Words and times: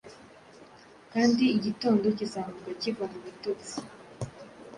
Kandi 1.11 1.43
igitondo 1.57 2.05
kizamuka 2.17 2.69
kiva 2.81 3.03
mubitotsi. 3.11 3.75